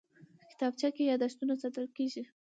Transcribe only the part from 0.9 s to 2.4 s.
کې یادښتونه ساتل کېږي